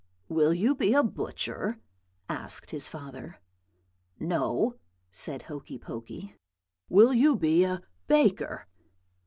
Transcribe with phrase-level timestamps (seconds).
[0.29, 1.77] "'Will you be a butcher?'
[2.27, 3.39] asked his father.
[4.19, 4.77] "'No,'
[5.11, 6.35] said Hokey Pokey.
[6.89, 8.65] "'Will you be a baker?'